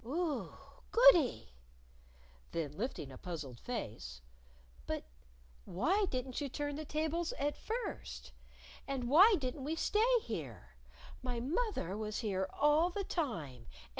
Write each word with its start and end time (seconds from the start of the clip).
"Oo! 0.03 0.51
Goody!" 0.89 1.53
Then 2.53 2.75
lifting 2.75 3.11
a 3.11 3.19
puzzled 3.19 3.59
face. 3.59 4.23
"But 4.87 5.03
why 5.65 6.05
didn't 6.09 6.41
you 6.41 6.49
turn 6.49 6.75
the 6.75 6.85
tables 6.85 7.33
at 7.33 7.55
first? 7.55 8.31
And 8.87 9.07
why 9.07 9.35
didn't 9.37 9.63
we 9.63 9.75
stay 9.75 10.19
here? 10.23 10.69
My 11.21 11.39
moth 11.39 11.77
er 11.77 11.95
was 11.95 12.21
here 12.21 12.49
all 12.51 12.89
the 12.89 13.03
time. 13.03 13.67